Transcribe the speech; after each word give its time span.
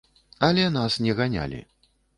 Але 0.47 0.65
нас 0.79 0.99
не 1.07 1.17
ганялі. 1.21 1.65